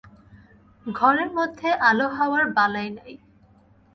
ঘরের 0.85 1.29
মধ্যে 1.33 1.69
আলো-হাওয়ার 1.89 2.45
বালাই 2.55 2.89
নাই। 2.97 3.13